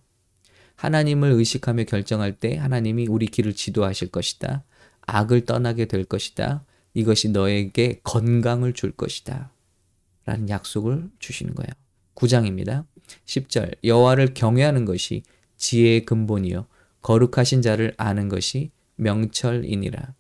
하나님을 0.75 1.31
의식하며 1.31 1.85
결정할 1.85 2.33
때 2.33 2.55
하나님이 2.55 3.07
우리 3.07 3.25
길을 3.25 3.53
지도하실 3.53 4.09
것이다. 4.11 4.63
악을 5.01 5.45
떠나게 5.45 5.85
될 5.85 6.03
것이다. 6.03 6.63
이것이 6.93 7.29
너에게 7.29 7.99
건강을 8.03 8.73
줄 8.73 8.91
것이다. 8.91 9.51
라는 10.25 10.49
약속을 10.49 11.09
주시는 11.19 11.55
거예요. 11.55 11.69
9장입니다. 12.15 12.85
10절 13.25 13.75
여호와를 13.83 14.33
경외하는 14.33 14.85
것이 14.85 15.23
지혜의 15.55 16.05
근본이요 16.05 16.67
거룩하신 17.01 17.61
자를 17.61 17.93
아는 17.97 18.27
것이 18.27 18.71
명철이니라. 18.95 20.13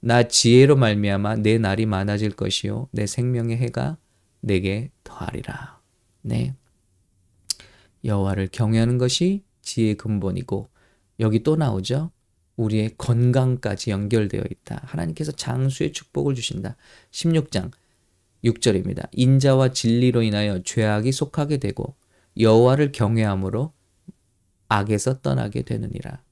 나 0.00 0.22
지혜로 0.24 0.76
말미암아 0.76 1.36
내 1.36 1.58
날이 1.58 1.86
많아질 1.86 2.32
것이요 2.32 2.88
내 2.90 3.06
생명의 3.06 3.56
해가 3.58 3.98
내게 4.40 4.90
더하리라. 5.04 5.80
네. 6.22 6.54
여호와를 8.04 8.48
경외하는 8.50 8.98
것이 8.98 9.44
지혜의 9.60 9.96
근본이고 9.96 10.68
여기 11.20 11.42
또 11.42 11.54
나오죠. 11.54 12.10
우리의 12.62 12.94
건강까지 12.98 13.90
연결되어 13.90 14.42
있다. 14.50 14.80
하나님께서 14.84 15.32
장수의 15.32 15.92
축복을 15.92 16.34
주신다. 16.34 16.76
16장 17.10 17.70
6절입니다. 18.44 19.08
인자와 19.12 19.72
진리로 19.72 20.22
인하여 20.22 20.62
죄악이 20.62 21.12
속하게 21.12 21.58
되고 21.58 21.94
여호와를 22.38 22.92
경외함으로 22.92 23.72
악에서 24.68 25.20
떠나게 25.20 25.62
되느니라. 25.62 26.22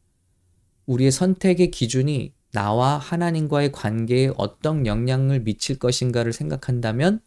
우리의 0.86 1.10
선택의 1.10 1.70
기준이 1.70 2.32
나와 2.52 2.98
하나님과의 2.98 3.70
관계에 3.70 4.32
어떤 4.36 4.86
영향을 4.86 5.40
미칠 5.40 5.78
것인가를 5.78 6.32
생각한다면 6.32 7.20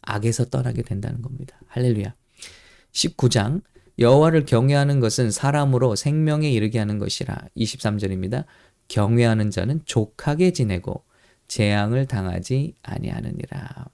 악에서 0.00 0.46
떠나게 0.46 0.82
된다는 0.82 1.20
겁니다. 1.20 1.60
할렐루야. 1.66 2.14
19장 2.92 3.62
여호와를 3.98 4.46
경외하는 4.46 5.00
것은 5.00 5.30
사람으로 5.30 5.96
생명에 5.96 6.50
이르게 6.50 6.78
하는 6.78 6.98
것이라. 6.98 7.48
23절입니다. 7.56 8.44
경외하는 8.88 9.50
자는 9.50 9.80
족하게 9.84 10.52
지내고 10.52 11.04
재앙을 11.48 12.06
당하지 12.06 12.74
아니하느니라. 12.82 13.86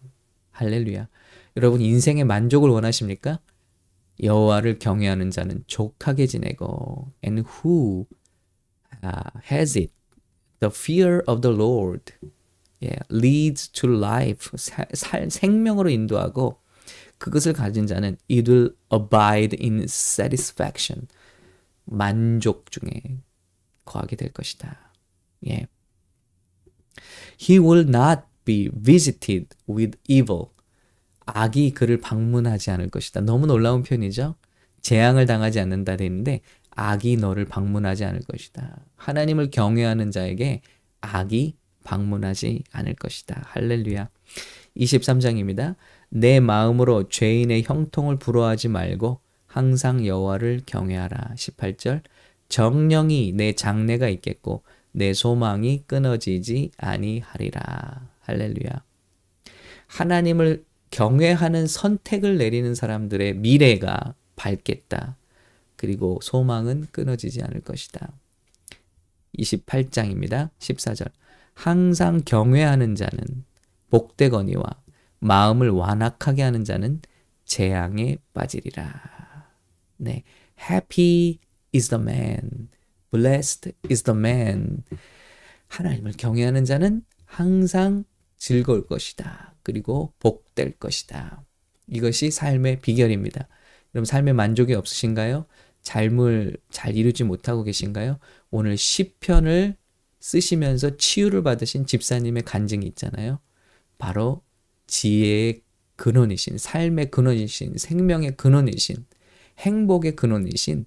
할렐루야. 0.52 1.08
여러분 1.56 1.80
인생의 1.80 2.24
만족을 2.24 2.70
원하십니까? 2.70 3.40
여호와를 4.22 4.78
경외하는 4.78 5.30
자는 5.30 5.62
족하게 5.66 6.26
지내고 6.26 7.12
and 7.24 7.44
who 7.48 8.06
uh, 9.04 9.40
has 9.50 9.78
it. 9.78 9.92
The 10.60 10.72
fear 10.74 11.22
of 11.28 11.40
the 11.40 11.56
Lord 11.56 12.12
yeah, 12.80 13.00
leads 13.10 13.68
to 13.68 13.92
life. 13.92 14.50
살, 14.56 15.30
생명으로 15.30 15.90
인도하고 15.90 16.60
그것을 17.18 17.52
가진 17.52 17.86
자는 17.86 18.16
it 18.30 18.50
will 18.50 18.74
abide 18.92 19.56
in 19.60 19.82
satisfaction. 19.82 21.08
만족 21.84 22.70
중에 22.70 23.18
거하게 23.84 24.16
될 24.16 24.32
것이다. 24.32 24.92
예. 25.48 25.66
He 27.40 27.58
will 27.58 27.88
not 27.88 28.22
be 28.44 28.68
visited 28.68 29.48
with 29.68 29.98
evil. 30.06 30.46
악이 31.26 31.72
그를 31.72 32.00
방문하지 32.00 32.70
않을 32.70 32.88
것이다. 32.88 33.20
너무 33.20 33.46
놀라운 33.46 33.82
표현이죠. 33.82 34.34
재앙을 34.80 35.26
당하지 35.26 35.60
않는다 35.60 35.96
되는데 35.96 36.40
악이 36.70 37.16
너를 37.16 37.44
방문하지 37.44 38.04
않을 38.04 38.20
것이다. 38.20 38.84
하나님을 38.96 39.50
경외하는 39.50 40.10
자에게 40.10 40.62
악이 41.00 41.56
방문하지 41.84 42.64
않을 42.72 42.94
것이다. 42.94 43.42
할렐루야. 43.46 44.08
23장입니다. 44.76 45.76
내 46.10 46.40
마음으로 46.40 47.08
죄인의 47.08 47.64
형통을 47.64 48.16
부러워하지 48.18 48.68
말고 48.68 49.20
항상 49.46 50.06
여호와를 50.06 50.62
경외하라. 50.66 51.34
18절 51.36 52.02
정령이 52.48 53.32
내 53.32 53.52
장래가 53.52 54.08
있겠고 54.08 54.62
내 54.92 55.12
소망이 55.12 55.82
끊어지지 55.86 56.70
아니하리라. 56.76 58.08
할렐루야. 58.20 58.82
하나님을 59.86 60.64
경외하는 60.90 61.66
선택을 61.66 62.38
내리는 62.38 62.74
사람들의 62.74 63.34
미래가 63.34 64.14
밝겠다. 64.36 65.16
그리고 65.76 66.18
소망은 66.22 66.86
끊어지지 66.90 67.42
않을 67.42 67.60
것이다. 67.60 68.10
28장입니다. 69.38 70.50
14절. 70.58 71.10
항상 71.54 72.22
경외하는 72.24 72.94
자는 72.94 73.44
복되거니와 73.90 74.62
마음을 75.20 75.70
완악하게 75.70 76.42
하는 76.42 76.64
자는 76.64 77.00
재앙에 77.44 78.18
빠지리라. 78.34 79.48
네. 79.96 80.22
Happy 80.60 81.38
is 81.74 81.88
the 81.88 82.02
man. 82.02 82.68
Blessed 83.10 83.72
is 83.90 84.02
the 84.02 84.16
man. 84.16 84.84
하나님을 85.68 86.12
경외하는 86.16 86.64
자는 86.64 87.02
항상 87.24 88.04
즐거울 88.36 88.86
것이다. 88.86 89.54
그리고 89.62 90.12
복될 90.18 90.78
것이다. 90.78 91.44
이것이 91.88 92.30
삶의 92.30 92.80
비결입니다. 92.80 93.48
여러분 93.94 94.04
삶의 94.04 94.34
만족이 94.34 94.74
없으신가요? 94.74 95.46
삶을 95.82 96.56
잘 96.70 96.96
이루지 96.96 97.24
못하고 97.24 97.64
계신가요? 97.64 98.18
오늘 98.50 98.76
시편을 98.76 99.76
쓰시면서 100.20 100.96
치유를 100.96 101.42
받으신 101.42 101.86
집사님의 101.86 102.42
간증이 102.42 102.86
있잖아요. 102.86 103.40
바로 103.96 104.42
지혜의 104.88 105.62
근원이신, 105.96 106.58
삶의 106.58 107.10
근원이신, 107.12 107.78
생명의 107.78 108.36
근원이신, 108.36 109.06
행복의 109.58 110.16
근원이신 110.16 110.86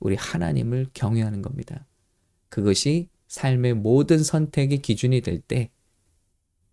우리 0.00 0.16
하나님을 0.16 0.88
경외하는 0.94 1.42
겁니다. 1.42 1.86
그것이 2.48 3.08
삶의 3.28 3.74
모든 3.74 4.18
선택의 4.22 4.78
기준이 4.82 5.20
될 5.20 5.40
때 5.40 5.70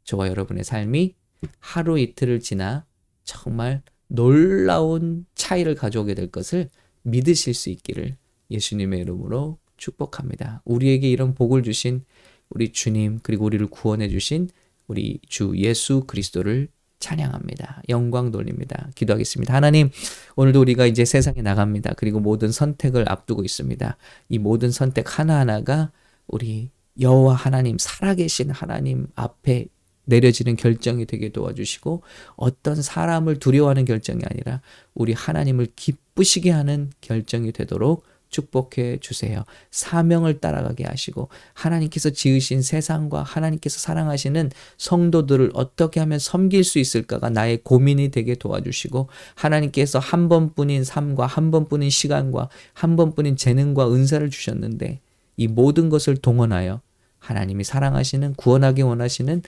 저와 0.04 0.28
여러분의 0.28 0.64
삶이 0.64 1.16
하루 1.60 2.00
이틀을 2.00 2.40
지나 2.40 2.86
정말 3.24 3.82
놀라운 4.08 5.26
차이를 5.36 5.76
가져오게 5.76 6.16
될 6.16 6.32
것을 6.32 6.70
믿으실 7.04 7.54
수 7.54 7.70
있기를 7.70 8.18
예수님의 8.50 9.00
이름으로 9.02 9.58
축복합니다. 9.78 10.62
우리에게 10.66 11.10
이런 11.10 11.34
복을 11.34 11.64
주신 11.64 12.04
우리 12.50 12.72
주님 12.72 13.20
그리고 13.24 13.46
우리를 13.46 13.66
구원해 13.68 14.10
주신 14.10 14.50
우리 14.92 15.22
주 15.30 15.54
예수 15.56 16.04
그리스도를 16.06 16.68
찬양합니다. 17.00 17.84
영광 17.88 18.30
돌립니다. 18.30 18.90
기도하겠습니다. 18.94 19.54
하나님, 19.54 19.90
오늘도 20.36 20.60
우리가 20.60 20.86
이제 20.86 21.06
세상에 21.06 21.42
나갑니다. 21.42 21.94
그리고 21.96 22.20
모든 22.20 22.52
선택을 22.52 23.10
앞두고 23.10 23.44
있습니다. 23.46 23.98
이 24.28 24.38
모든 24.38 24.70
선택 24.70 25.18
하나하나가 25.18 25.92
우리 26.28 26.72
여호와 27.00 27.36
하나님, 27.36 27.78
살아계신 27.80 28.52
하나님 28.52 29.08
앞에 29.16 29.68
내려지는 30.04 30.58
결정이 30.58 31.06
되게 31.06 31.30
도와주시고 31.30 32.04
어떤 32.36 32.82
사람을 32.82 33.40
두려워하는 33.40 33.86
결정이 33.86 34.20
아니라 34.30 34.62
우리 34.94 35.14
하나님을 35.14 35.68
기쁘시게 35.74 36.52
하는 36.52 36.92
결정이 37.00 37.54
되도록 37.54 38.04
축복해 38.32 38.98
주세요. 39.00 39.44
사명을 39.70 40.40
따라가게 40.40 40.86
하시고 40.86 41.30
하나님께서 41.54 42.10
지으신 42.10 42.62
세상과 42.62 43.22
하나님께서 43.24 43.78
사랑하시는 43.78 44.50
성도들을 44.78 45.52
어떻게 45.54 46.00
하면 46.00 46.18
섬길 46.18 46.64
수 46.64 46.80
있을까가 46.80 47.30
나의 47.30 47.60
고민이 47.64 48.10
되게 48.10 48.34
도와주시고 48.34 49.10
하나님께서 49.36 50.00
한 50.00 50.30
번뿐인 50.30 50.84
삶과 50.84 51.28
한 51.28 51.52
번뿐인 51.52 51.90
시간과 51.90 52.50
한 52.74 52.96
번뿐인 52.96 53.36
재능과 53.36 53.94
은사를 53.94 54.28
주셨는데 54.30 55.02
이 55.38 55.48
모든 55.48 55.90
것을 55.90 56.18
동원하여 56.18 56.82
하나님이 57.20 57.64
사랑하시는 57.64 58.34
구원하기 58.34 58.82
원하시는 58.82 59.44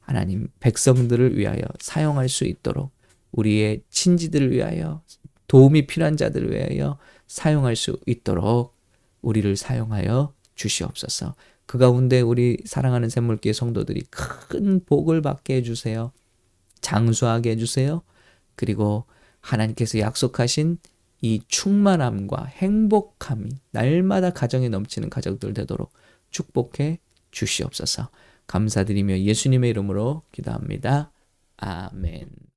하나님 0.00 0.48
백성들을 0.60 1.36
위하여 1.36 1.62
사용할 1.80 2.28
수 2.28 2.44
있도록 2.44 2.90
우리의 3.32 3.82
친지들을 3.90 4.52
위하여 4.52 5.02
도움이 5.48 5.86
필요한 5.86 6.16
자들을 6.16 6.50
위하여 6.50 6.98
사용할 7.32 7.76
수 7.76 7.98
있도록 8.06 8.74
우리를 9.22 9.56
사용하여 9.56 10.34
주시옵소서. 10.54 11.34
그 11.64 11.78
가운데 11.78 12.20
우리 12.20 12.58
사랑하는 12.66 13.08
샘물교회 13.08 13.54
성도들이 13.54 14.02
큰 14.10 14.84
복을 14.84 15.22
받게 15.22 15.56
해주세요. 15.56 16.12
장수하게 16.82 17.52
해주세요. 17.52 18.02
그리고 18.54 19.06
하나님께서 19.40 19.98
약속하신 19.98 20.76
이 21.22 21.40
충만함과 21.48 22.44
행복함이 22.44 23.48
날마다 23.70 24.30
가정에 24.30 24.68
넘치는 24.68 25.08
가정들 25.08 25.54
되도록 25.54 25.94
축복해 26.30 26.98
주시옵소서. 27.30 28.10
감사드리며 28.46 29.20
예수님의 29.20 29.70
이름으로 29.70 30.22
기도합니다. 30.32 31.10
아멘. 31.56 32.42